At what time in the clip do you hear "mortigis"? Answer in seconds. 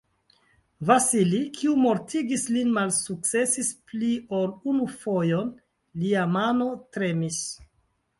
1.81-2.45